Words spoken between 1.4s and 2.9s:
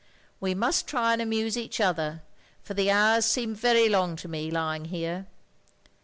each other, for the